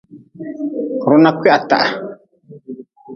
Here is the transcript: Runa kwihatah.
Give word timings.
Runa 1.07 1.31
kwihatah. 1.37 1.85